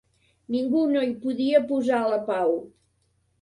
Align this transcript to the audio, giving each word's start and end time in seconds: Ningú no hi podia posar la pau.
Ningú 0.53 0.79
no 0.93 1.03
hi 1.09 1.13
podia 1.25 1.61
posar 1.73 2.01
la 2.15 2.19
pau. 2.31 2.57